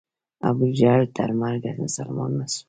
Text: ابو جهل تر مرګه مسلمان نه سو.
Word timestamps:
ابو 0.49 0.65
جهل 0.79 1.03
تر 1.15 1.29
مرګه 1.41 1.71
مسلمان 1.83 2.31
نه 2.39 2.45
سو. 2.53 2.59